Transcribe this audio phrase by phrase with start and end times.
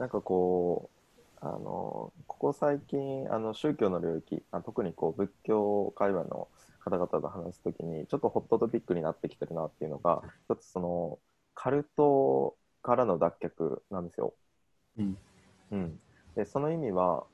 [0.00, 0.90] なんかこ
[1.42, 11.18] う、あの、ここ最近、あの、宗教の領域、あ特にこう、仏教界隈の方々と話すときに、ちょっとホットトピックになってきてるなっていうのが、一つその、
[11.54, 14.32] カルトからの脱却なんですよ。
[14.96, 15.18] うん。
[15.70, 16.00] うん。
[16.34, 17.26] で、その意味は、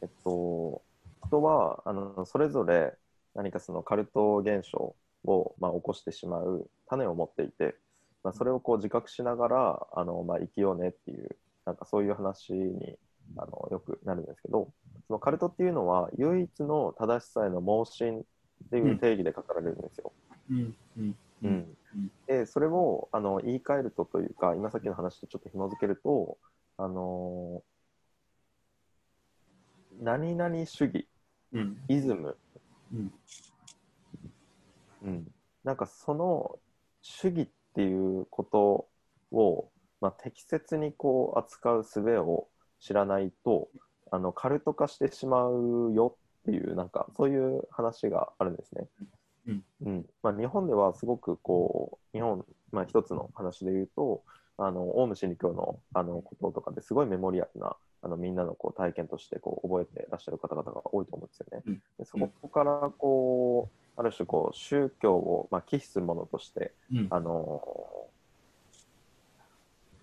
[0.00, 0.82] えっと、
[1.26, 2.94] 人は、あの、それぞれ
[3.34, 4.94] 何かそのカルト現象
[5.24, 7.74] を、まあ、起こしてしまう種を持っていて、
[8.22, 12.96] まあ、それをこう自覚しながら、あの、まあ、生きようねっていう、なんかそういう話に、
[13.36, 14.72] あの、よくなるんですけど、
[15.06, 18.22] そのカルトっていうのは、唯一の正しさへの盲信っ
[18.70, 20.12] ていう定義で語られるんですよ。
[20.50, 20.76] うん。
[20.98, 21.16] うん。
[21.42, 21.76] うん
[22.26, 26.38] で、それをあの言い換えるとというか、今さっきの話とちょっと紐づけると、
[26.78, 27.62] あの
[30.00, 31.06] 何々主義、
[31.52, 31.76] うん。
[31.88, 32.36] イズム、
[32.92, 33.12] うん。
[35.02, 35.26] うん、
[35.62, 36.58] なんかその
[37.02, 38.88] 主義っていうこと
[39.36, 39.70] を、
[40.04, 42.46] まあ、適切にこう扱う術を
[42.78, 43.68] 知らないと
[44.10, 48.86] あのカルト化してしまうよっていうなんかそういう話があるんですね。
[49.46, 54.22] うんうんまあ、日本ではすごくこう日本、まあ、一つの話で言うと
[54.58, 61.62] あのオウム真理教のあのこととかですごいメモリアルなあのみんなのこう体験としてこう覚えてらっしゃる方々が多いと思うんですよね。
[61.66, 67.06] うんでそこからこうある種こう宗教を、まあ、忌避するものとして、うん。
[67.10, 67.62] あの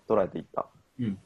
[0.08, 0.66] 捉えていった。
[0.98, 1.18] うん。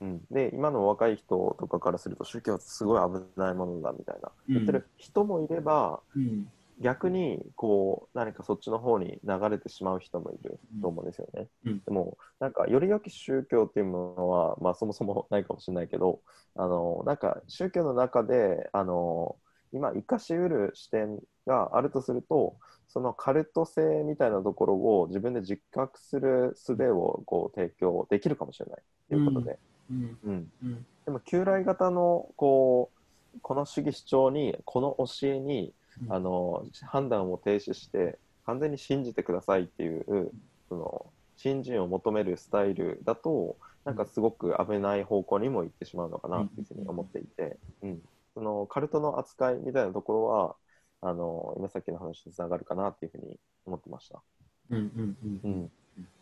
[0.00, 6.50] うん、で今の若い人とかからすると宗教ってすごい危ないものだみたいな言ってる人もいれば、うん。
[6.80, 11.46] 逆にこう何かそっちの方に流れてしまう人もいると思うんですよね。
[11.66, 16.20] うんでもなんかより良き宗教っていうものは、まあ、そもそもないかもしれないけど
[16.56, 19.36] あのなんか宗教の中であの
[19.72, 22.56] 今生かしうる視点があるとすると
[22.88, 28.82] そのカルト性みたいなところを自分で実覚する術をこう提供できるかもしれない。
[29.08, 29.58] ということで、
[29.90, 30.18] うん。
[30.24, 30.52] うん。
[30.62, 30.86] うん。
[31.04, 32.90] でも旧来型のこ
[33.36, 36.12] うこの主義主張にこの教えにうん。
[36.12, 40.32] あの判断を停止して完全に信じてくださいっていう
[40.68, 48.02] その信心を求めるスタイルだとなんかすごく危ない方向にも行ってしまうのかなっていうふうに思っていて、うん、
[48.40, 50.56] そのカルトの扱いみたいなところは
[51.02, 53.36] あの今さっきの話につながるかなっていうふうに
[53.66, 54.22] 思ってました。
[54.70, 54.78] うん。
[54.78, 55.16] うん。
[55.22, 55.40] う。
[55.44, 55.70] うんん、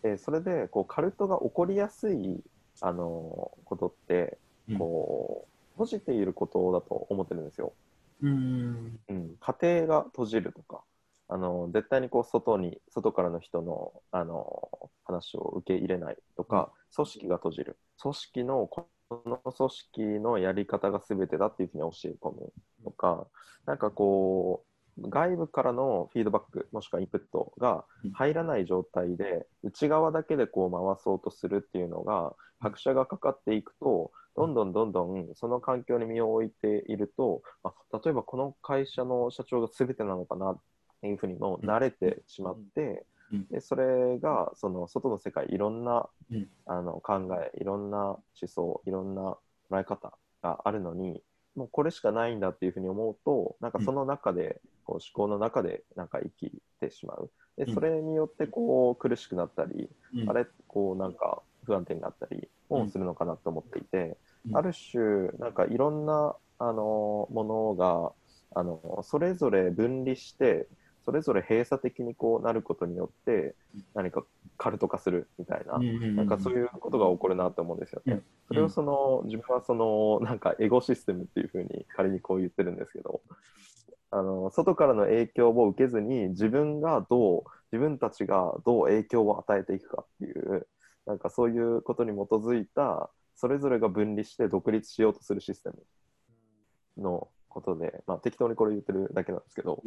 [0.02, 2.42] でそれでこうカルトが起こりやすい
[2.80, 4.36] あのことって
[4.76, 7.72] こう閉じていることだと思ってるんですよ。
[8.20, 8.98] うん。
[9.08, 10.82] うん、家庭が閉じるとか
[11.28, 22.52] あの絶対にこう外に外からの人のあの話を受け入れないとか、組織が閉じる組織のこの組織のやり方が全てだっていうふうに教え込む
[22.84, 23.26] とか
[23.66, 37.72] なんかこう外部からのフィードバックもしくはインプットが入らない状態で内側だけでこう回そうとするっていうのが拍車がかかっていくとどんどんどんどんその環境に身を置いているとあ
[38.04, 40.60] 例えばこの会社の社長が全てなのかなっ
[41.00, 43.06] ていうふうにも慣れてしまって、
[43.50, 46.48] でそれがその外の世界いろんな、うん。
[46.66, 49.36] あの考えいろんな思想いろんな
[49.70, 50.12] 捉え方
[50.42, 51.22] があるのに
[51.56, 57.30] もうこれしかないんだっていうふうに思うとなんかその中で、こう思考の中でなんか生きてしまう。
[57.56, 57.74] でうん。
[57.74, 60.30] それによってこう苦しくなったり、うん。
[60.30, 64.16] あれこうなんか不安定になったりもするのかなと思っていて、
[64.48, 64.56] うん。
[64.56, 68.12] ある種なんかいろんなあのものが
[68.54, 70.66] あのそれぞれ分離して
[71.08, 73.54] それぞれ閉鎖的にこうなることによって
[73.94, 74.24] 何か
[74.58, 78.12] カルト化するみたいな、なんかそういうことが起こるなと思うんですよね。
[78.12, 78.22] うん。
[78.48, 83.22] それをその自分はそのなんかエゴシステムっていうふうに仮にこう言ってるんですけど
[84.10, 87.42] あの外からの影響を受けずに自分がどう
[87.72, 90.66] 自分たちがどう影響を与えていくかっていう
[91.06, 99.82] なんかそういうことに基づいたそれぞれが分離して独立しようとするシステムのことで、まあ、適当にこれ言ってるだけなんですけど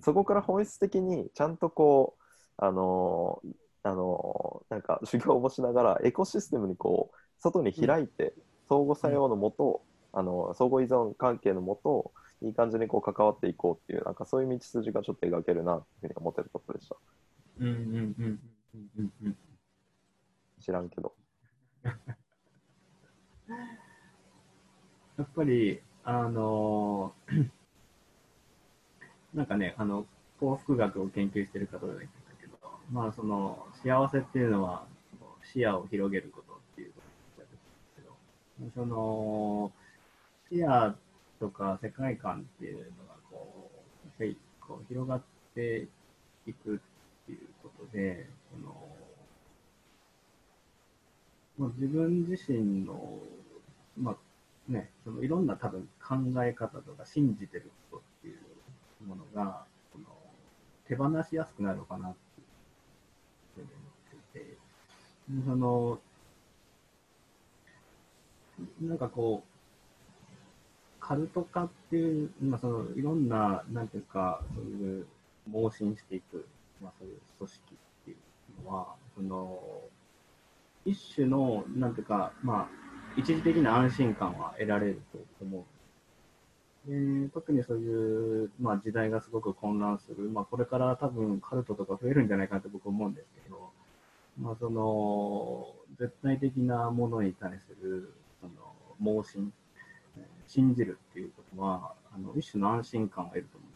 [0.00, 2.22] そこから本質的にちゃんとこう
[2.64, 3.42] あの
[3.82, 8.34] あのなんか修行をしながらエコシステムにこう外に開いて、
[8.68, 9.82] 相互作用のもと、
[10.12, 16.96] あの相互依存関係のもといい感じにこう関わっていこうっていうなんかそういう道筋がちょっと描けるなっていうふうに思ってるところでした。
[17.58, 18.40] うんうんうん
[18.98, 19.36] うんうん。
[20.60, 21.12] 知らんけど。
[25.18, 27.61] やっぱり、あのー
[29.34, 30.06] なんかね、あの、
[30.40, 32.56] 幸福学を研究してる方が言ってたけど、
[32.90, 34.84] まあ、その、幸せっていうのは、
[35.44, 37.00] 視野を広げることっていうこ
[37.36, 37.48] とだ
[37.96, 39.72] けど、その、
[40.50, 40.94] 視野
[41.40, 43.70] とか世界観っていうのが、こ
[44.20, 45.22] う、へいこう広がっ
[45.54, 45.88] て
[46.46, 46.78] いくっ
[47.26, 48.74] ていうことで、その、
[51.58, 53.18] まあ、自分自身の、
[53.98, 54.16] まあ
[54.68, 57.70] ね、そのいろんな多分考え方とか信じてる
[59.06, 60.04] ものが、その
[60.86, 64.58] 手放しやすくなるのかなって思ってて、
[65.46, 66.00] その、
[68.80, 69.52] なんかこう、
[71.00, 75.06] カルト化っていう、まあ、そのいろんな、なんていうか、そういう
[75.50, 76.46] 盲信していく、
[76.80, 79.60] まあ、そういう組織っていうのは、その
[80.84, 82.82] 一種の、なんていうか、まあ、
[83.16, 85.64] 一時的な安心感は得られると思う。
[86.86, 93.70] で特にそういう、まあ、時代がすごく混乱する、まあ、これから多分カルトとか増えるんじゃないかなと僕思うんですけど、
[94.40, 98.52] まあ、その絶対的なものに対するその
[98.98, 99.52] 盲信、
[100.46, 103.66] 信じるっていうことは、あの一種の安心感を得ると思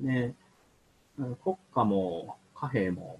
[0.00, 0.06] う。
[0.06, 0.34] で、
[1.42, 3.18] 国家も貨幣も、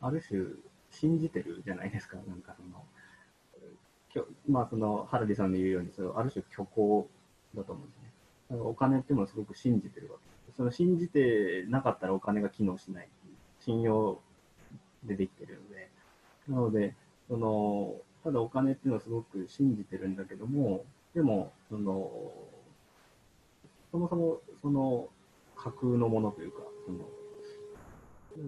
[0.00, 0.44] ある種
[0.90, 7.08] 信じてるじゃないですか、なんかその、まあその、ハラディさんの言うように、それある種虚構
[7.56, 8.12] だと思うんですね。
[8.50, 10.52] だからお金っていうのはすごく信じてるわけ。
[10.56, 13.08] その信じてなかったらお金が機能しない。
[13.60, 14.20] 信用
[15.04, 15.90] でできてるので、
[16.48, 16.94] なので、
[17.28, 22.10] その、ただお金っていうのはすごく信じてるんだけども、でも、その、
[23.90, 25.08] そもそも、その、
[25.56, 26.98] 架空のものというか、その、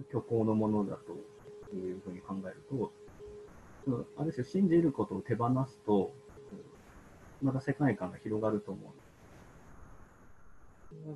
[0.09, 2.91] 虚構のものだというふうに考えると、
[4.17, 6.13] ある種信じることを手放すと、
[7.41, 8.89] また世界観が広がると思う。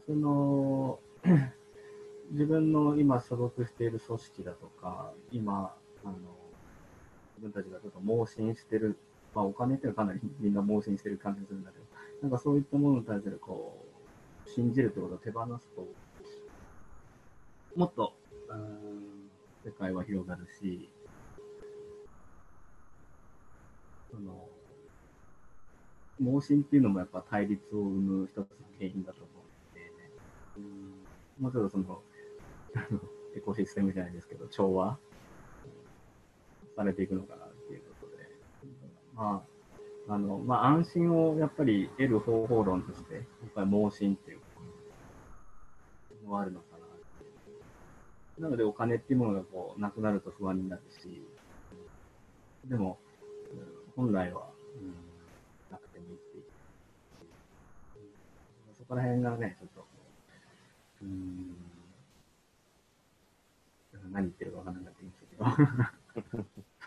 [0.06, 1.00] その、
[2.32, 6.18] 自分の今所属している組織だとか、今、あの、
[7.36, 8.98] 自分たちがちょっと盲信してる、
[9.34, 11.86] まあお金っていうのはかなりみんな盲信してる感じするんだけど、
[12.22, 13.86] なんかそういったものに対するこ
[14.46, 15.88] う、信じるってことを手放すと、
[17.76, 18.14] もっと、
[18.50, 19.14] うん
[19.66, 20.90] 世界は広がるし、
[24.12, 24.50] その、
[26.22, 28.46] 盲信っていうのもやっぱ対立を生む一つの
[28.78, 29.38] 原因だと思う
[29.78, 29.92] ので、
[30.58, 32.02] うん、もうちょっとその、
[33.36, 34.98] エコシステムじゃないですけど、調和
[36.76, 38.30] されていくのかなっていうことで、
[39.16, 39.44] ま
[40.08, 43.24] あ、あの、まあ、安心をやっぱり得る方法論として、やっ
[43.56, 44.40] ぱり盲信っていう
[46.24, 46.90] のもあるのかなっ
[47.20, 47.28] てい
[48.38, 48.42] う。
[48.42, 51.22] なのでお金っていうものがこう、なくなると不安になるし、
[52.66, 52.98] でも、
[53.96, 54.94] 本来は、うん、
[55.72, 56.44] なくてもいいっていう。
[58.84, 59.86] そこら辺がね、ちょっと、
[61.04, 61.56] うん、
[64.12, 66.38] 何言ってるかわからなくなってきましたけ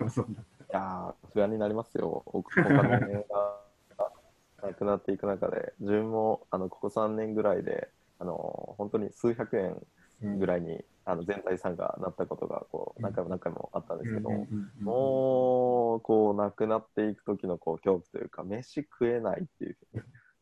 [0.04, 0.10] ど。
[0.10, 0.37] そうい
[0.72, 2.22] やー、不安になりますよ。
[2.26, 2.82] おお金が
[4.62, 7.88] なくなっていく中で、自分もあのここ3年ぐらいで、
[8.19, 14.28] あの本当に数百円ぐらいに、あの全体参加なったことがこう何回も何回もあったんですけど、
[14.82, 19.76] もうこうなくなっていく時のこう恐怖というか飯食えないっていう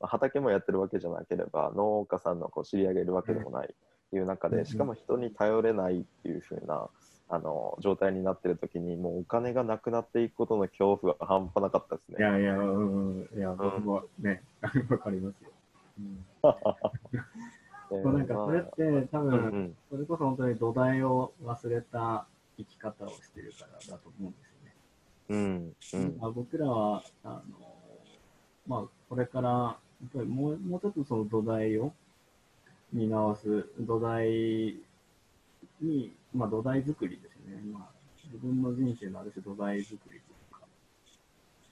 [0.06, 3.74] 畑もやってるわけじゃなければ農家さんのこう知り上げるわけでもないっ
[4.10, 6.88] ていう中でしかも人に頼れないっていうふうな
[7.28, 12.16] あの状態になってる時にもうお金がなくなっていくことの恐怖が半端なかったですね。
[12.18, 14.42] いやいや、うん、いや僕もね、
[14.90, 15.50] わ、かりますよ。
[15.98, 16.24] うん
[17.90, 22.26] そうなんかそれって多分、それこそ本当に土台を忘れた
[22.56, 24.76] 生き方をしてるからだと思うんですよね。
[25.28, 27.42] うんうんまあ、僕らはあの、
[28.66, 31.92] まあ、これからやっぱりもうもうちょっとその土台を
[32.92, 34.76] 見直す土台
[35.80, 37.60] に、まあ、土台作りですね。
[37.72, 37.88] まあ、
[38.24, 40.20] 自分の人生のある種土台作りという
[40.52, 40.60] か、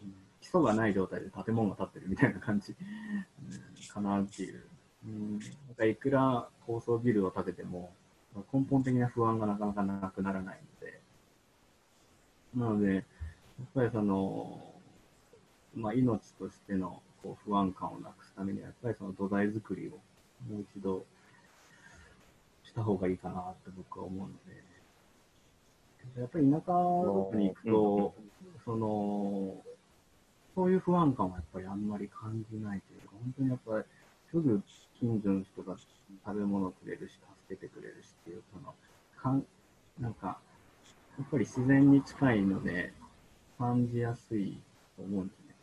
[0.02, 4.62] うん基礎がない状態で建物が建ってるみたいな感じ、うんかなっていう。
[5.04, 7.92] うん、なんかいくら高層ビルを建てても、
[8.52, 11.00] 根本的な不安がなかなかなくならないので、
[12.56, 13.04] なので、やっ
[13.74, 14.74] ぱりその、
[15.74, 19.92] まあ、命としてのこう不安感をなくすためには、やっぱりその土台作りを
[20.50, 21.04] もう一度
[22.64, 24.62] した方がいいかなって僕は思うので、
[26.20, 28.14] やっぱり田舎とかに行くと、
[28.64, 29.62] その、
[30.54, 33.84] そういう不安感はやっぱりあんまり感じないというか、本当にやっぱり
[34.30, 34.62] すぐ
[34.98, 38.74] 近所の人が食べ物くれるし、助けてくれるしっていう、その、
[39.16, 39.44] かん
[40.00, 40.38] なんか、
[41.18, 42.92] やっぱり自然に近いので、
[43.58, 44.58] 感じやすい
[44.96, 45.54] と思うんですね。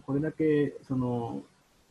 [0.00, 1.42] これだけ、その、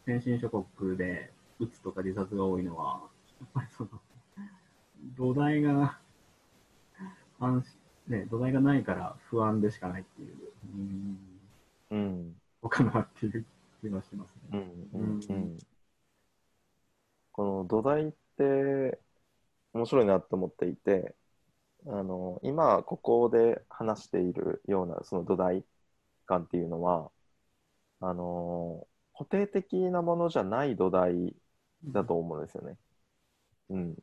[0.06, 3.02] 先進諸国で、うつとか自殺が多いのは、
[3.40, 3.90] やっぱりその、
[5.18, 6.00] 土台が、
[7.40, 10.36] 安心ね、土台がないから不安でしかないっていう、
[10.74, 11.18] うん、
[11.92, 12.36] うん。
[12.62, 13.46] そうかなっていう
[13.82, 14.60] 気がしますうね。
[14.60, 15.26] んうん。
[15.30, 15.58] うん。
[17.32, 19.00] この土台って
[19.74, 21.16] 面白いなと思っていて
[21.88, 25.66] あの今ここで話しているようなその土台
[26.26, 27.12] 感っていうのは
[28.06, 28.86] あの
[29.18, 31.34] 固定的なものじゃない土台
[31.86, 32.76] だと思うんですよね。
[33.70, 33.96] うん。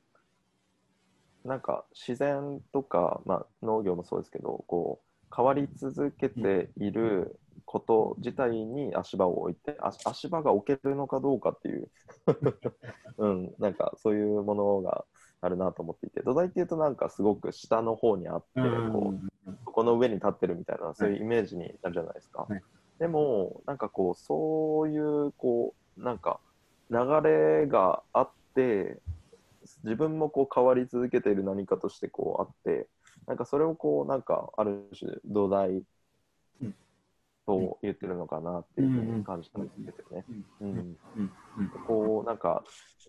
[1.45, 11.89] なんか自然とか、まあ、農業もそうですけどこう変わり続けていること自体に足場を置いて足足場が置けるのかどうかっていう、
[13.19, 15.05] うん、なんかそういうものが
[15.43, 18.61] あるなと思っていて土台っていうとなんかすごく下の方にあって、
[18.93, 22.47] こうそこの上に立ってるみたいなそういうイメージになるじゃないですか。
[22.49, 22.63] はい
[23.01, 26.39] でもなんかこうそういうこうなんか
[26.91, 28.99] 流れがあって
[29.85, 32.87] 自分もこう変わり続けている何かとしてこうあって
[33.27, 35.83] なんかそれをこうなんかある種土台
[37.57, 40.25] うんと言ってるのかなっていうふうに感じたんですけどね。
[40.61, 41.31] うんうんうん
[41.87, 42.65] こうなんか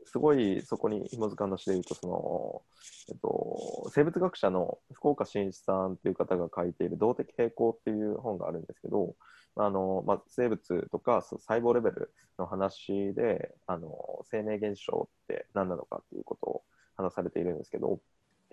[0.06, 2.62] すごいそこに紐づかん話で言うとその、
[3.10, 9.16] えっと、生物学者の福岡伸一さんっていう方が書いている「動的平衡」っていう本があるんですけど
[9.56, 16.64] あの、まあ、生物とか細胞レベルの話であの生命現象って何なのかっていうことを
[16.98, 18.00] 話されているんですけど、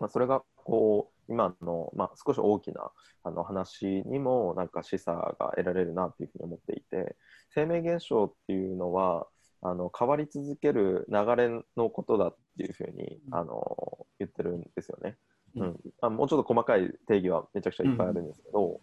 [0.00, 2.90] まあ、それがこう今の、まあ、少し大きな
[3.24, 7.16] あの話にもなんか示唆が得られるなっていうふうに思っていて
[7.54, 9.26] 生命現象っていうのは
[9.60, 15.16] あの変わり続ける流れのことだっていうふうにあの言ってるんですよね。
[15.56, 15.66] ううん。
[15.70, 18.80] んあもうちょっと細かい定義はめちゃくちゃいっぱいあるんですけど、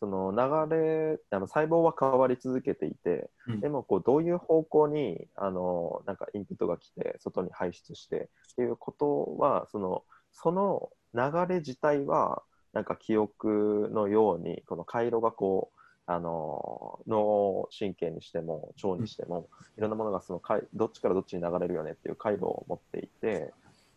[0.00, 3.60] その流れあの細胞は変わり続けていて、うん。
[3.60, 10.02] でもこうどういう方向にあのなんかインプットが来て外に排出してっていうことはその
[10.36, 23.52] その流れ自体はなんか記憶のようにこの回路がこうあの脳神経にしても腸にしても、いろんなものがその回どっちからどっちに流れるよねっていう回路を持っていて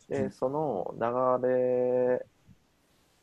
[0.10, 0.32] で、うん。
[0.32, 2.26] その流れ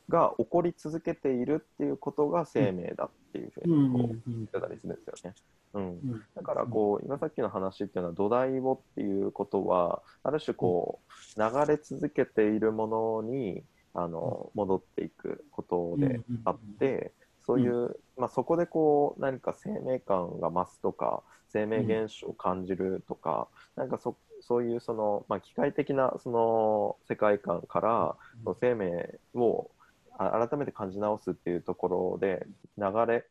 [0.09, 3.93] が起こり続けているっていうことが生命だっていうふううん。
[3.93, 4.35] にこううん。
[4.37, 4.97] 言ってたりするん。
[4.97, 5.35] ですよね。
[5.77, 6.25] うん、うん。
[6.35, 11.01] だからこう今さっきの話っていうのは土台をっていうことはある種こ
[11.37, 13.63] う流れ続けているものに
[13.95, 17.13] あの戻っていくことであって
[17.47, 29.71] そういう、まあ、そこでこう何か生命感が増すとか生命現象を感じるとか、なんかそそういうその、まあ、機械的なその世界観からその生命を
[30.19, 33.25] あ改めて感じ直すっていうところで流れ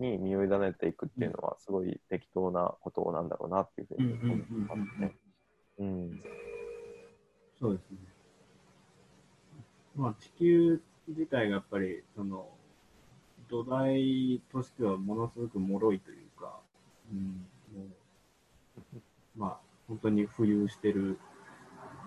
[0.00, 4.12] に身を委ねていくっていうのはすごい適当なことなんだろうなっていうふうに
[4.68, 5.16] 思いますね。
[5.78, 6.22] うん
[7.62, 7.98] そうですね。
[9.94, 12.48] まあ、地球自体がやっぱり、その、
[13.48, 16.58] 土台としてはものすごく脆いというか、
[17.12, 17.46] うん、
[17.76, 17.84] も
[18.76, 18.98] う、
[19.36, 21.18] まあ、本当に浮遊してる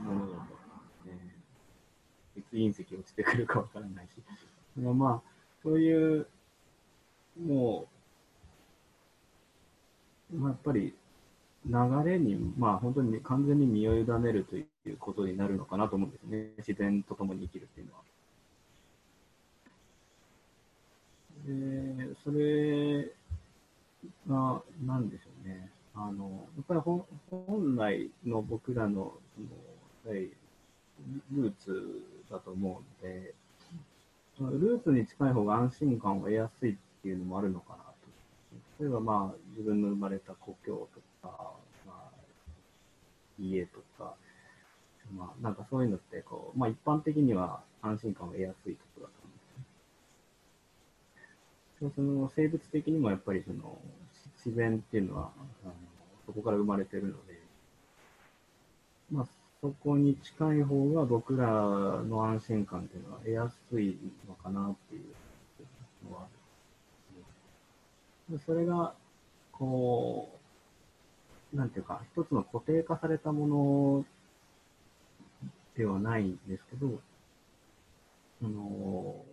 [0.01, 1.35] ものだと、ね、
[2.35, 4.11] いつ隕石落ちてくるかわからないし、
[4.77, 5.29] まあまあ、
[5.63, 6.27] そういう、
[7.39, 7.87] も
[10.33, 10.93] う、まあ、やっぱり、
[11.67, 11.73] 流
[12.05, 16.51] れに、まあ、本当に完全に身を委ねるということになるのかなと思うんですね。
[16.59, 18.05] 自然と共に生きるっていうのは。
[21.45, 23.11] で、それ
[24.27, 25.71] が、なんでしょうね。
[25.95, 29.47] あの、やっぱり本本来の僕らの、その、
[31.31, 33.33] ルーツだと思うので、
[34.39, 38.83] ルーツに近い方が安心感を得やすいっていうのもあるのかなと。
[38.83, 40.89] 例えばまあ、自分の生まれた故郷
[41.21, 41.53] とか、
[41.85, 42.11] まあ、
[43.39, 44.15] 家とか、
[45.15, 49.35] まあ、なんかそういうのって、こう、まあ一般的には安心感を得やすいところだと思う
[51.83, 51.91] んですね。
[51.95, 53.77] その生物的にもやっぱりその
[54.43, 55.29] 自然っていうのは、
[55.63, 55.73] あの
[56.25, 57.39] そこから生まれてるので、
[59.11, 59.27] まあ
[59.61, 63.95] そこに近い方が僕らの安心感っていうのは得やすい
[64.27, 66.34] のかなっていうのは。
[68.45, 68.95] それが、
[69.51, 70.29] こ
[71.53, 74.05] う、なんていうか、一つの固定化されたもの
[75.77, 76.99] ではないんですけど、
[78.41, 79.23] その、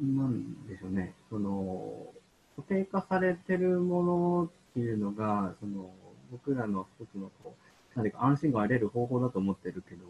[0.00, 2.12] なんでしょうね、その、
[2.56, 5.90] 固定化されてるものっていうのが、その、
[6.30, 7.54] 僕らの一つのこ
[7.94, 10.06] う、なんていうか安心感を得れる方法だと思ってるけど、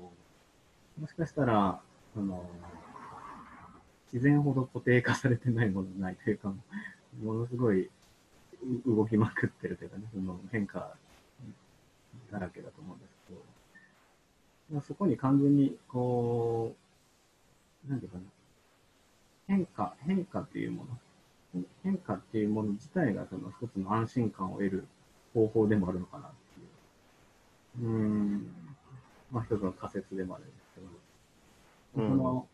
[0.99, 1.81] もしかしたら、
[2.15, 2.45] その、
[4.13, 6.53] 自然ほど固定化されてないものないというか、
[7.23, 7.91] ものすごい
[8.87, 10.95] う動きまくってるというかね、その変化
[12.31, 13.41] だらけだと思うんですけど、
[14.73, 16.75] まあそこに完全に、こ
[17.87, 18.25] う、なんていうかな、
[19.47, 20.87] 変化、変化っていうも
[21.55, 24.87] の、変化っていうもの自体がその一つの安心感を得る
[25.35, 26.31] 方法でもあるのかなっ
[27.79, 27.89] ていう。
[27.89, 28.55] うーん、
[29.31, 30.81] まあ一つの仮説でもあるんですけ
[32.01, 32.19] ど、うん。
[32.19, 32.49] その、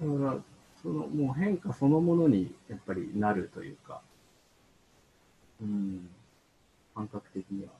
[0.00, 0.42] だから、
[0.82, 4.00] そのもう変化そのものにやっぱりなるというか、
[5.60, 6.08] うん、
[6.94, 7.70] 感覚的には。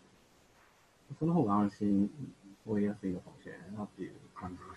[1.18, 2.10] その方が安心
[2.66, 4.76] を得やすいのかもしれないなっていう感じですね。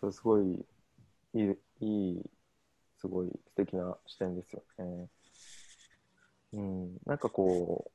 [0.00, 0.64] それすごい
[1.34, 2.22] いい、いい、
[3.00, 5.08] すごい素敵な視点ですよね。
[6.54, 7.90] うん、なんかこ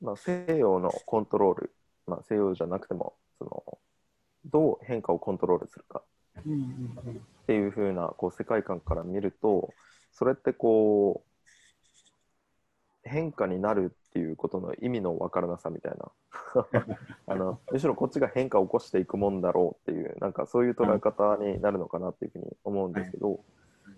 [0.00, 1.74] う、まあ、西洋のコントロール、
[2.06, 3.78] まあ、西洋じゃなくても、その、
[4.46, 6.02] どう変化をコントロールするか
[6.40, 9.72] っていう風なこう世界観から見ると、
[10.12, 11.30] それってこう、
[13.02, 16.10] 変化になるっていうことの意味のわからなさみたいな。
[17.26, 23.40] あのむしろこっちが変化を起こしていくもんだろうっていうなんかそういう捉え方になるのかなっていうふうに思うんですけど、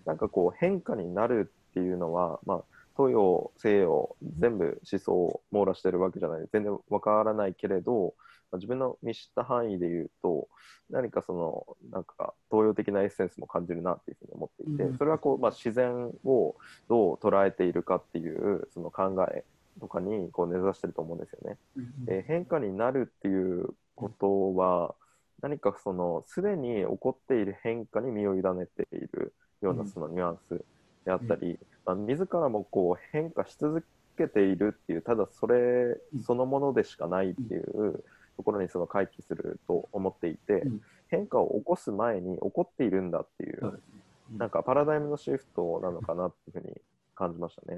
[0.05, 2.63] なんかこう変化になるっていうのは、まあ、
[2.95, 6.47] 東洋西洋全部思想を網羅してるわけじゃない。
[6.51, 8.13] 全然わからないけれど、
[8.51, 10.47] まあ自分の見知った範囲で言うと
[10.89, 14.97] 何かそのなんか東洋的なエッセンスも感じるなっていうふうに思っていて、うん。
[14.97, 16.55] それはこう、まあ、自然を
[16.87, 19.43] どう捉えているかっていうその考え
[19.79, 21.57] とかにこう根ざしてると思うんですよね。
[21.77, 22.05] うん。
[22.05, 24.93] で変化になるっていうことは
[25.41, 29.87] 何かそのすでに起こっている変化に身を委ねているようなうん。
[29.87, 30.63] そのニュアンス
[31.05, 33.85] であったり、まあ、自らもこう変化し続
[34.17, 38.03] けているっていうただそれそのものでしかないっていう
[38.37, 40.81] ところにその回帰すると思っていて、うん。
[41.09, 43.79] 変化を起こす前に起こっているんだっていう。
[44.37, 46.81] なんかパラダイムのシフトなのかなっていうふうに
[47.15, 47.77] 感じましたね。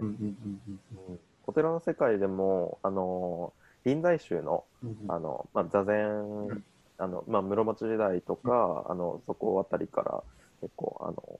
[1.45, 3.51] お寺の世界でもあの
[3.83, 4.63] 臨済宗の
[5.09, 6.63] あの、まあ、座禅、
[6.97, 10.24] あのまあ、室町時代とか、あのそこあたりから
[10.62, 11.39] 結構あの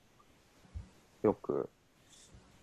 [1.22, 1.70] よく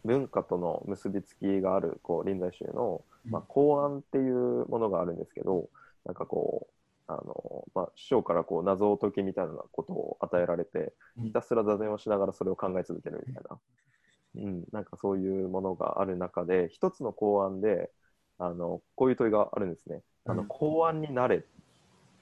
[0.05, 5.69] 文化との結びつきがあるこう臨済宗の、まあ、公安っていうものがあるんですけど
[6.05, 11.25] なんかこうあの、まあ、師匠からこう謎を解きみたいなことを与えられてうん。
[11.25, 13.59] ひたすら座禅をしながらそれを考え続けるみたいな、
[14.35, 17.89] うん、なんかそういうものがある中で一つの公安で
[18.39, 20.01] あのこういう問いがあるんですね。
[20.25, 21.45] あのうん公安になれ。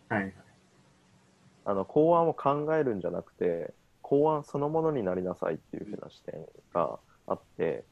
[0.10, 0.34] はいはい。
[1.64, 7.86] あの公安を考えるんじゃなくて公安そのものになりなさいっていう風な視点があって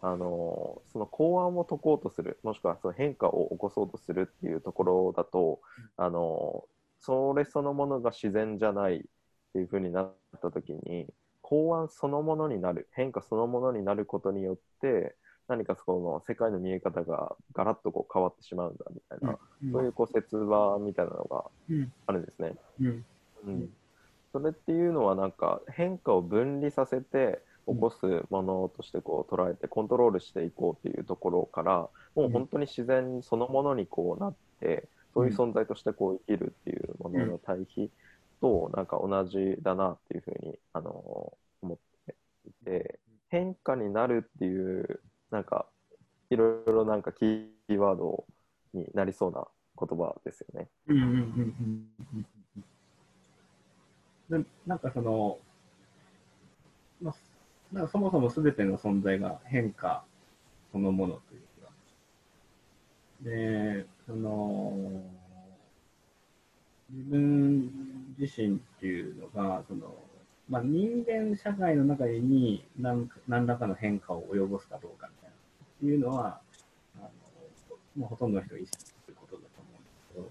[0.00, 5.60] あのその公安を解こうとするもしくはその変化を起こそうとするっていうところだと
[5.96, 6.64] あの
[7.00, 9.00] それそのものが自然じゃないっ
[9.52, 11.06] ていう風になった時に
[11.40, 15.14] 公安そのものになる変化そのものになることによって
[15.48, 19.38] 何かその世界の見え方がガラッとこう変わってしまうんだみたいな、
[19.72, 21.92] そういうこう説話みたいなのがうん。
[22.06, 22.54] あるんですね。
[22.80, 23.04] うん。
[23.46, 23.68] うん、
[24.32, 37.90] それっていうのはなんか変化を分離させて起こすものとしてこう捉えてコントロールしていこうっていうところからもう本当に自然そのものにこうなってそういう存在としてこう生きるっていうものの対比
[38.40, 42.14] となんか同じだなっていうふうにあの思って
[42.46, 42.98] いて
[43.28, 45.00] 変化になるっていう
[45.30, 45.66] なんか
[46.30, 48.24] いろいろなんかキーワード
[48.74, 49.46] になりそうな
[49.78, 50.68] 言葉ですよね。
[50.88, 51.88] うんうんうん
[54.30, 55.38] うんなんかその、
[57.00, 57.14] まあ、
[57.74, 60.04] なんかそもそも全ての存在が変化
[60.74, 61.70] そのものというか、
[63.22, 65.02] で、その、
[66.90, 69.94] 自分自身っていうのが、その、
[70.48, 75.34] まあ、人間社会の中に何何らかの変化を及ぼすかどうかみたいな。
[75.34, 76.40] っていうのは、
[76.96, 77.08] あの
[77.96, 80.30] もうほとんどの人が意識することだと思うんですけど、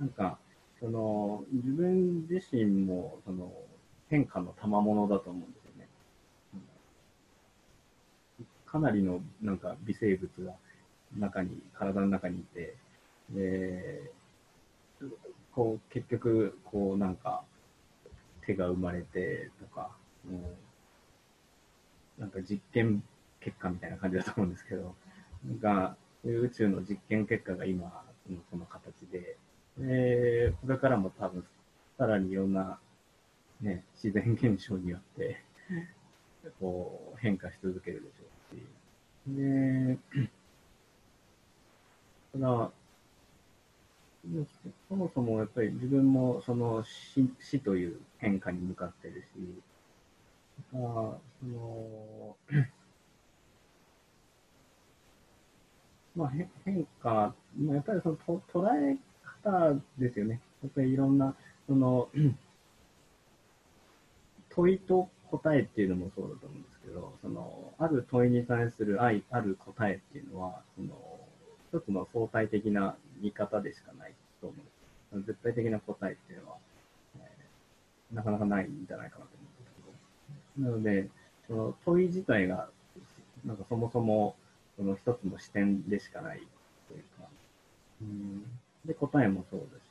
[0.00, 0.38] なんか、
[0.80, 3.52] その、自分自身も、その、
[4.08, 5.88] 変化の賜物だと思うんですよね。
[6.54, 10.52] うんかなりの、なんか、微生物が
[11.16, 12.74] 中に、体の中にいて、
[13.30, 14.10] で、
[15.52, 17.44] こう、結局、こう、なんか、
[18.44, 19.90] 手が生まれてとか、
[20.26, 20.42] うん
[22.18, 23.02] なんか実験
[23.40, 24.94] 結果みたいな感じだと思うんですけど、
[25.44, 29.36] なんか、そういう宇宙の実験結果が今、うんその形で、
[29.78, 31.44] で、これからも多分、
[31.96, 32.80] さらにいろんな、
[33.60, 35.44] ね、自然現象によって、
[36.58, 38.26] こう、変化し続けるでしょう。
[38.26, 38.33] し、
[39.26, 39.98] で、
[42.32, 42.72] ただ、
[44.88, 49.26] そもそもやっぱり自分もその死死という変化に向かってるし、
[50.72, 52.36] まあ、その、
[56.16, 58.96] まあ、へ変化、まあ、やっぱりそのと捉え
[59.42, 60.40] 方ですよね。
[60.62, 61.34] やっぱりいろんな、
[61.66, 62.08] その、
[64.50, 71.20] 問いと答えっていうのもそうだと思うんですけど、その、ある問いに対する愛、ある答えっていうのは、その、
[71.72, 74.56] 一つの相対的な見方でしかないと思
[75.12, 75.28] うんです。
[75.28, 76.56] 絶対的な答えっていうのは、
[77.16, 79.72] えーなかなかないんじゃないかなと思うんです
[80.54, 81.08] けど、なので、
[81.48, 82.68] その問い自体が、
[83.44, 84.36] なんかそもそも
[84.76, 86.42] その一つの視点でしかない
[86.88, 87.28] というか、
[88.02, 88.42] うん、
[88.84, 89.82] で、答えもそうだし、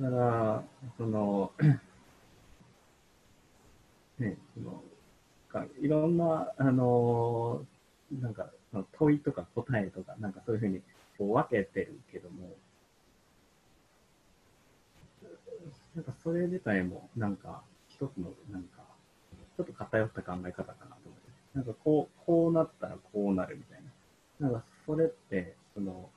[0.00, 0.64] だから、
[0.96, 1.52] その、
[4.18, 4.82] ね、その、
[5.50, 7.64] かいろんな、あの、
[8.20, 8.50] なんか、
[8.92, 10.80] 問いとか答えとか、なんかそういうふうに
[11.18, 12.54] こう分けてるけども、
[15.94, 18.84] なんかそれ自体も、なんか、一つの、なんか、
[19.56, 23.82] ちょっと偏った考え方かなと思って、なんかこう、こうなったらこうなるみたい
[24.40, 24.48] な。
[24.48, 26.08] なんかそれって、その、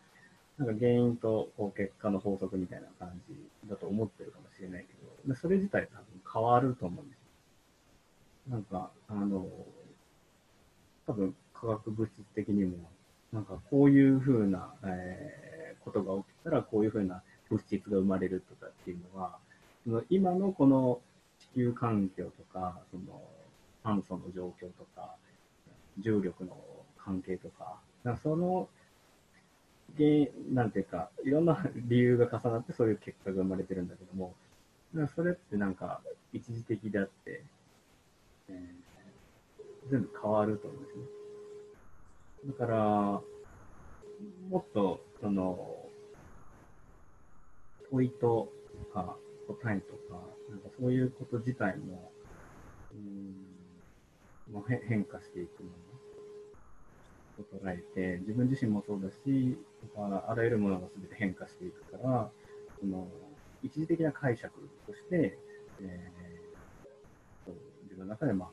[0.57, 3.35] なんか原因とこう結果の法則みたいな感じ
[3.67, 4.93] だと思ってるかもしれないけ
[5.27, 7.22] ど、それ自体多分変わると思うんです。
[8.49, 9.47] なんか、あの、
[11.07, 12.77] 多分化学物質的にも、
[13.31, 15.43] なんかこういうふうな、えー
[15.83, 19.37] ことが起きたらこういうふうな物質が生まれるとかっていうのは、
[19.83, 21.01] その今のこの
[21.39, 23.21] 地球環境とか、その
[23.83, 25.15] 酸素の状況とか、
[25.99, 26.57] 重力の
[26.97, 28.69] 関係とか、かその
[29.97, 34.33] 原因、なんていうか、いろんな理由が重なってそういう結果が生まれてるんだけども、
[35.15, 36.01] それってなんか
[36.31, 37.43] 一時的であって、
[38.49, 38.83] えー
[39.89, 41.03] 全部変わると思うんですね。
[42.47, 42.77] だから、
[44.49, 45.89] もっと、その、
[47.91, 48.51] 問いと
[48.93, 52.11] か答えとか、なんかそういうこと自体も、
[52.93, 55.69] うん、まあ、へ変化していくも
[57.39, 59.57] のと捉えて、自分自身もそうだし、
[59.95, 62.31] あらゆるものが全て変化していくから、
[62.79, 63.07] その
[63.61, 64.53] 一時的な解釈
[64.87, 65.37] として、
[65.81, 66.22] えー
[67.93, 68.49] 自分の中で、まあ、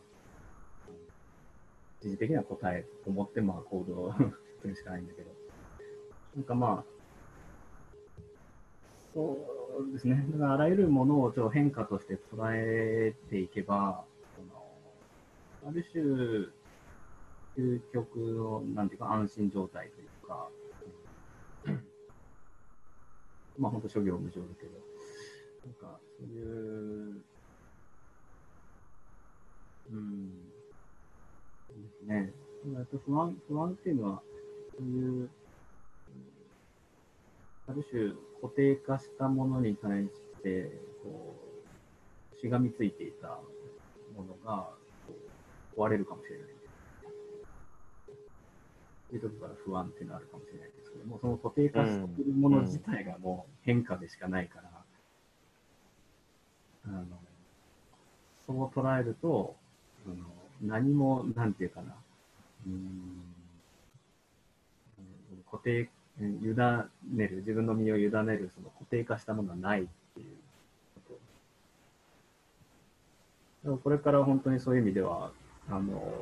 [2.02, 4.12] 一時的な答えと思って、まあ、行動
[4.60, 5.30] するしかないんだけど、
[6.36, 6.84] なんかまあ、
[9.14, 9.38] そ
[9.88, 10.26] うですね。
[10.32, 14.04] だからあらゆるものをちょっと変化として捉えていけば、
[14.36, 16.02] そのある種、
[17.56, 20.50] 究極の、なんていうか、安心状態というか、
[23.58, 24.72] まあ本当諸行無常だけど、
[25.66, 26.42] なんかそうい
[27.18, 27.24] う、
[29.90, 32.32] うん、ですね。
[32.74, 34.22] やっぱ不安、不安っていうのは、
[34.76, 35.30] そういう、
[37.68, 40.10] ある種固定化したものに対し
[40.42, 40.70] て、
[41.02, 41.36] こ
[42.34, 43.40] う、しがみついていた
[44.14, 44.70] ものが、
[45.76, 46.48] 壊れるかもしれない。
[46.48, 46.52] っ
[49.10, 54.70] ていうところから不安っていうのはあるかもしれないですけども、その固定化しているもの自体がもう変化でしかないから、
[56.84, 57.06] あの、
[58.46, 59.56] そう捉えると、
[60.06, 60.16] あの
[60.62, 61.94] 何も、なんていうかな、
[62.66, 63.22] うん、
[65.50, 65.88] 固定、
[66.20, 66.24] 委
[67.14, 70.26] ねる、自分の身を委ねる、その固定化したものはないっていう
[70.94, 71.14] こと。
[73.64, 75.32] だからこれから本当にそういう意味では、
[75.68, 76.12] あの、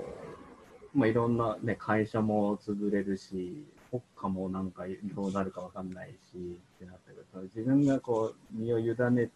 [0.94, 9.30] まあ、いろんなね、会社も潰れるし、国家もなんかどうなるかわかんないし、ってなったけど、自分がこう、身を委ね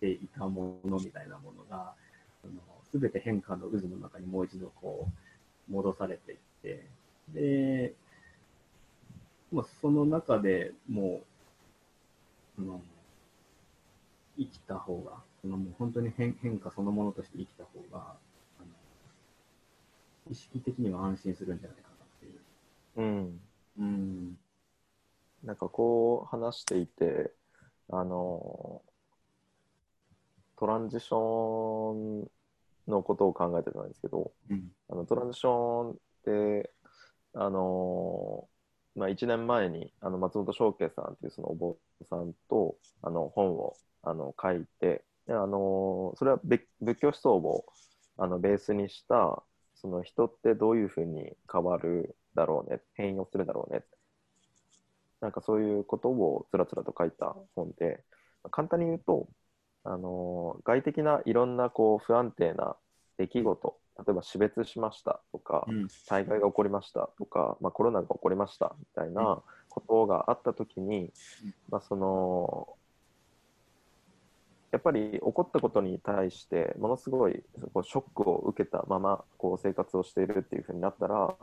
[0.00, 1.94] ていたものみたいなものが、
[2.42, 2.46] す
[2.98, 5.08] べて変化の渦の中にもう一度こ
[5.68, 6.86] う、戻されていって、
[7.28, 7.94] で、
[9.52, 11.20] まあ、その中でも
[12.58, 12.82] う、うん、
[14.38, 18.14] 生きた方が、そのもう本当に変変化そのものとして生きた方が、
[20.30, 22.40] 意識的には安心するんじゃないかなっていう。
[22.96, 23.40] うん。
[23.78, 24.38] うん。
[25.44, 27.32] なんかこう話していて、
[27.90, 28.82] あの、
[30.56, 32.30] トランジション
[32.92, 34.68] のことを考えてたんですけど、うん。
[34.88, 36.70] あのトランジションって、
[37.34, 38.48] あの
[38.94, 41.78] まあ、1年前にあの松本翔慶さんっていうそのお坊
[42.08, 47.64] さんとあの本をあの書いて、であのそれは仏仏教思想を
[48.18, 49.42] あのベースにした
[49.74, 53.82] その人ってどういうふうに変わるだろうね、変容するだろうね、
[55.20, 58.04] なんかそういうことをつらつらと書いた本で、
[58.50, 59.28] 簡単に言うと、
[59.84, 62.76] あの外的ないろんなこう不安定な
[63.26, 65.88] 出来事、例えば死別しましたとか、うん。
[65.88, 71.12] 災害が起こりましたとか、まあ、コロナが起こりましたみたいなことがあったときに、
[71.70, 72.68] まあ、その
[74.72, 77.42] やっぱり起こったことに対してものすごい
[77.74, 81.36] こうショックを受けたままこう生活をしているっていうふうになったら、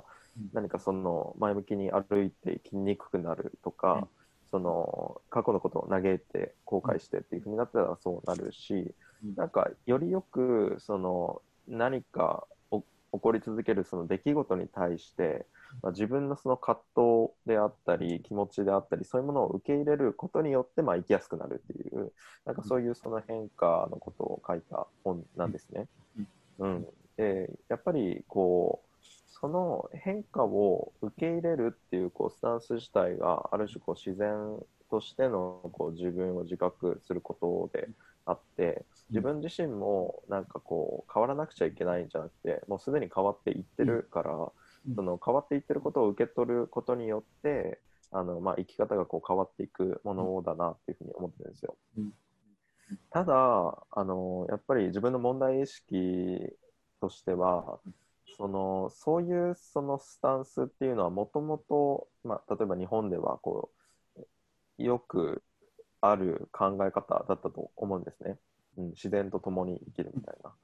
[0.53, 4.07] 何かその前向きに歩いていきにくくなるとか、うん。
[4.51, 9.35] その過去のことを嘆いて後悔してっていうふうになったらそうなるし、うん。
[9.35, 12.86] なんかよりよくその何かお起
[13.19, 15.45] こり続けるその出来事に対して、
[15.82, 22.12] まあ、自分のその葛藤であったり気持ちであったりそういうものを受け入れることによってまあ生きやすくなるっていう
[22.45, 25.88] なんかそういうその変化のことを書いた本なんですね。
[26.60, 28.89] うん、でやっぱりこう
[29.39, 37.88] その変化を受け入れるっていうこうスタンス自体がある種こう自然としてのこう自分を自覚することで
[38.29, 44.95] あって自分自身もなんかこう変わらなくちゃいけないんじゃなくてもうすでに変わっていってるから、うん。
[44.95, 47.79] その変わっていってることを受け取ることによって
[48.11, 51.75] あの、まあ、生き方がこう変わっていくものだなっていうふうに思ってるんですよ。
[51.97, 52.13] うん。
[53.11, 53.33] ただ
[53.91, 56.55] あのやっぱり自分の問題意識
[57.01, 57.79] としては
[58.37, 63.69] そのそういうそのスタンスっていうのはもともと例えば日本ではこ
[64.77, 65.43] うよく
[66.01, 68.38] ある考え方だったと思うんですね。
[68.77, 70.49] うん、自然と共に生きるみたいな。
[70.49, 70.55] うん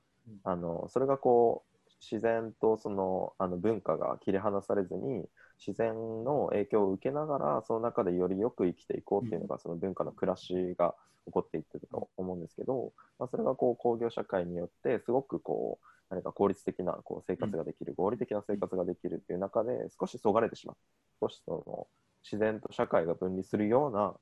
[0.43, 5.25] あのそれがこう自然とそのあの文化が切り離されずに
[5.59, 10.95] 自然の影響を受けながらその中でよりよく生きていこうっていうのがその文化の暮らしが
[11.25, 20.77] 起こっていってると思うんですけど、まあ、それがこう工業社会によってすごくこう何か効率的なこう生活ができる、合理的な生活ができるっていう中で少しそがれてしまう
[21.19, 21.87] 少しその
[22.23, 24.13] 自然と社会が分離するようなうん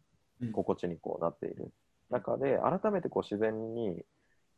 [0.51, 1.71] 心地にこうなっている。
[2.09, 4.03] 中で改めてこう自然に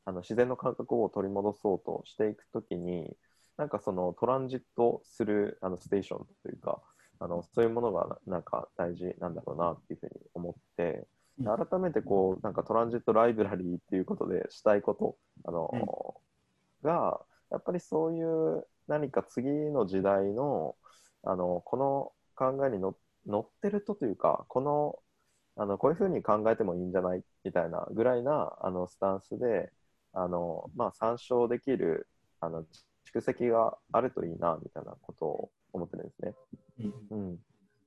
[0.03, 3.15] あの自然の感覚を取り戻そうとしていくときに
[3.57, 6.81] なんかそのトランジットするあのステーションというか
[7.19, 11.07] あのそういうものがななんか大事なんだろうなっていうふうに思って
[11.43, 16.15] 改めてこうなんかトランジットライブラリーっていうことでしたいことあの、
[16.81, 17.19] が
[17.51, 20.75] やっぱりそういう何か次の時代の
[21.23, 22.95] あのこの考えにの
[23.25, 24.99] 乗ってるとというかこの
[25.57, 29.71] あのこういうふうに考えてもいいんじゃないみたいなぐらいなあのスタンスで
[30.13, 32.07] あの、まあ、参照できる
[32.39, 32.65] あの
[33.13, 36.33] 蓄積があるといいなみたいなことを思ってるんですね。
[37.11, 37.17] うん。
[37.17, 37.37] うん、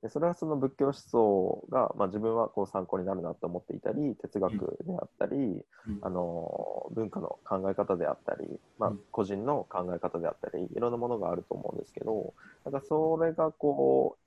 [0.01, 4.53] でそれはその仏教思想が、まあ、自分はこう参考になるなと思っていたり哲学
[4.85, 5.63] であったり、うん。
[6.01, 12.33] あの文化の考え方であったり、まあうん、個人の考え方であったりいろんなものがあると思うんですけど
[12.65, 14.17] なんかそれがこ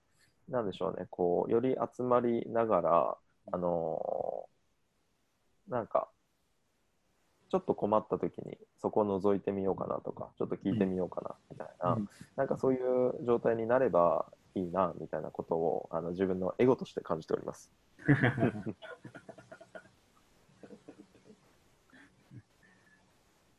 [0.49, 3.17] うなんでしょうねこうより集まりながら
[3.51, 4.49] あの
[5.69, 6.09] なんか
[7.51, 17.71] ちょっと困った時にそこを覗いてみようかなとかちょっと聞いてみようかなみたいな、うんなんかそういう状態になればいいなみたいなことをあの自分のエゴとして感じております。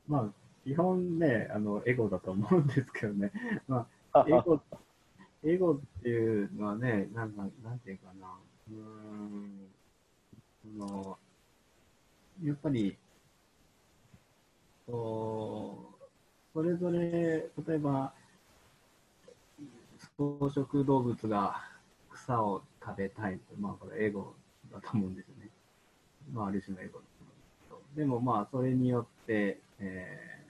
[0.08, 0.26] まあ、
[0.63, 3.32] 基本ね、あの、エゴだと思うんですけどね。
[3.67, 4.62] まあ、エゴ、
[5.43, 8.28] エゴっていうのはね、なんか、なんていうかな。
[8.69, 9.62] うーん。
[10.78, 11.18] の、
[12.44, 12.98] やっぱり、
[14.88, 16.04] こう、
[16.54, 18.14] それぞれ、例えば、
[20.18, 21.62] 草食動物が
[22.12, 24.34] 草を食べたいと、まあ、これエゴ
[24.72, 25.50] だと思うんですよね。
[26.34, 28.04] まあ、ある種のエゴだと思うんですけど。
[28.04, 30.46] でもまあ、それによって、え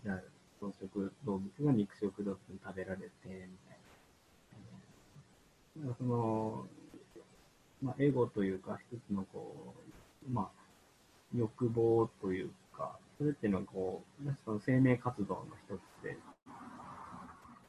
[0.00, 0.20] ー、じゃあ、
[0.58, 3.46] 草食動物が肉食動物に食べられて、みたい
[5.84, 5.88] な。
[5.88, 6.66] えーその、
[7.82, 9.74] まあ、エゴというか、一つのこ
[10.28, 10.48] う、まあ、
[11.36, 16.16] 欲望というか、それっていうのはこう、その生命活動の一つで、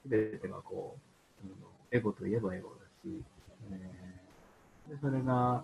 [0.03, 0.97] すべてがこ
[1.91, 3.23] う、エゴといえばエゴだし、
[3.71, 4.13] えー
[4.89, 5.63] でそれが、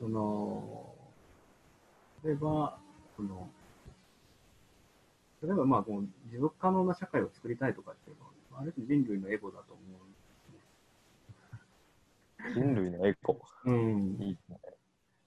[0.00, 0.92] その、
[2.24, 2.78] 例えば、
[3.16, 3.48] その、
[5.42, 8.24] 例えばまあこう持続可能な社会を作りたいとかっていうの
[8.56, 9.75] は、ある種人類のエゴだと
[12.54, 13.40] 人類のエゴ。
[13.64, 13.70] う。
[13.70, 14.16] うん。
[14.20, 14.58] いいね。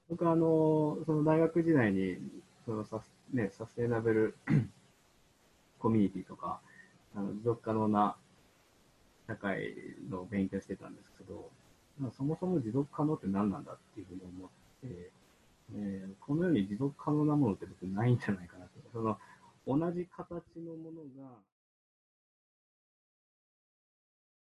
[0.09, 2.17] 僕はあの、その大学時代に、
[2.65, 4.35] そのサス,、ね、サステイナブル
[5.79, 6.59] コミュニティとか、
[7.15, 8.15] あの持続可能な
[9.27, 9.75] 社会
[10.09, 11.49] の勉強してたんですけど、
[11.99, 14.49] まあ、そもそも持続可能って何なんだっていうふうに思っ
[14.81, 15.11] て、
[15.75, 18.71] えーこのように持続可能なものって別にないんじゃないかなと。
[18.91, 19.19] その
[19.67, 21.29] 同じ形のものが